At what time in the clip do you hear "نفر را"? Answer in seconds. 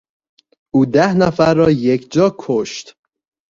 1.13-1.71